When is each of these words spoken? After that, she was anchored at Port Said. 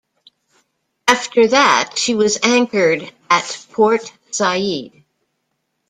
After 1.07 1.45
that, 1.49 1.93
she 1.95 2.15
was 2.15 2.39
anchored 2.41 3.13
at 3.29 3.67
Port 3.71 4.01
Said. 4.31 4.89